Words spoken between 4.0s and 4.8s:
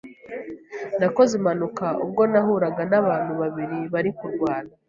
kurwana